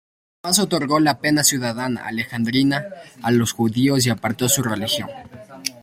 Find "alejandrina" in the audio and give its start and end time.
2.07-2.83